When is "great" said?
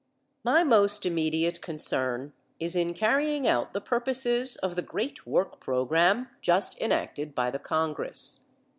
4.81-5.27